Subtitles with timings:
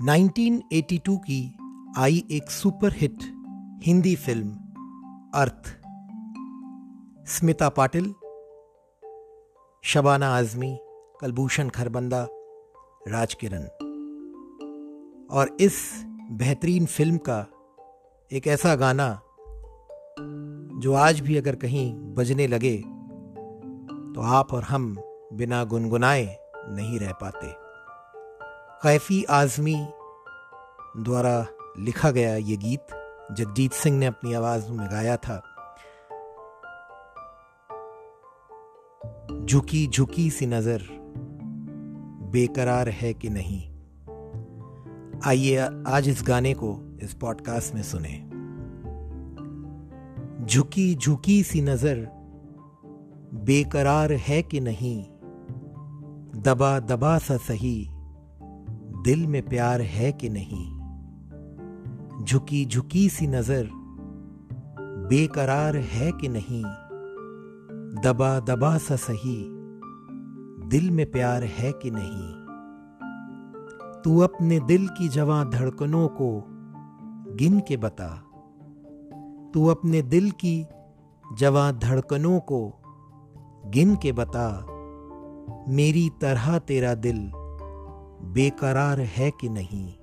[0.00, 1.40] 1982 की
[1.98, 3.22] आई एक super hit
[3.82, 4.48] Hindi film,
[5.34, 5.68] Arth.
[7.28, 8.06] Smita Patil,
[9.84, 10.72] Shabana Azmi,
[11.20, 12.26] Kulbhushan Kharbanda,
[13.08, 13.64] Rajkiran.
[15.30, 15.78] और इस
[16.32, 17.40] बेहतरीन फ़िल्म का
[18.30, 19.08] एक ऐसा गाना,
[20.82, 22.76] जो आज भी अगर कहीं बजने लगे
[24.14, 24.94] तो आप और हम
[25.32, 26.24] बिना गुनगुनाए
[26.68, 27.61] नहीं रह पाते।
[28.82, 29.86] कैफी आज़मी
[30.96, 31.46] द्वारा
[31.78, 32.86] लिखा गया ये गीत
[33.32, 35.42] जगजीत सिंह ने अपनी आवाज़ में गाया था।
[39.44, 40.82] झुकी झुकी सी नज़र
[42.32, 43.70] बेकरार है कि नहीं?
[45.26, 48.18] आइए आज इस गाने को इस पॉडकास्ट में सुने।
[50.46, 52.08] झुकी झुकी सी नज़र
[53.34, 55.04] बेकरार है कि नहीं?
[56.42, 57.88] दबा दबा सा सही
[59.02, 60.78] दिल में प्यार है कि नहीं?
[62.24, 63.70] झुकी झुकी सी नज़र
[64.80, 66.62] बेकरार है कि नहीं?
[68.02, 69.46] दबा दबा सा सही,
[70.68, 72.42] दिल में प्यार है कि नहीं?
[74.02, 76.44] तू अपने दिल की जवां धड़कनों को
[77.36, 78.08] गिन के बता।
[79.54, 80.66] तू अपने दिल की
[81.36, 82.82] जवां धड़कनों को
[83.66, 84.66] गिन के बता।
[85.68, 87.32] मेरी तरह तेरा दिल
[88.24, 89.94] बेकरार है कि नहीं?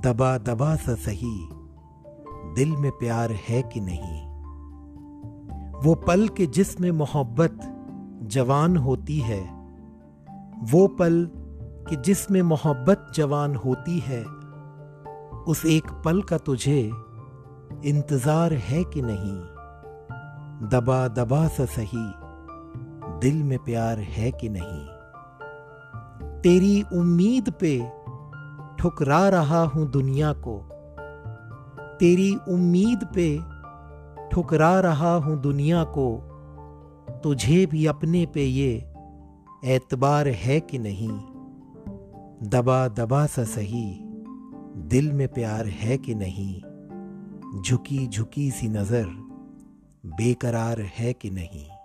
[0.00, 1.48] दबा दबा सा सही,
[2.54, 4.28] दिल में प्यार है कि नहीं?
[5.80, 7.58] वो पल के जिसमें मोहब्बत
[8.22, 9.40] जवान होती है,
[10.72, 11.30] वो पल
[11.88, 14.24] कि जिसमें मोहब्बत जवान होती है,
[15.44, 16.92] उस एक पल का तुझे
[17.84, 19.40] इंतज़ार है कि नहीं?
[20.68, 22.12] दबा दबा सा सही,
[23.20, 24.97] दिल में प्यार है कि नहीं?
[26.42, 27.78] तेरी उम्मीद पे
[28.78, 30.58] ठुकरा रहा हूँ दुनिया को।
[32.00, 33.38] तेरी उम्मीद पे
[34.32, 36.08] ठुकरा रहा हूँ दुनिया को।
[37.24, 38.70] तुझे भी अपने पे ये
[39.64, 41.18] एतबार है कि नहीं।
[42.48, 44.00] दबा दबा सा सही,
[44.76, 49.06] दिल में प्यार है कि नहीं। झुकी झुकी सी नज़र
[50.06, 51.77] बेकरार है कि नहीं।